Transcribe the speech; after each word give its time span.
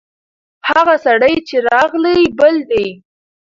هغه 0.69 0.95
سړی 1.05 1.35
چې 1.47 1.55
راغلی، 1.69 2.19
بل 2.39 2.55
دی. 2.69 2.87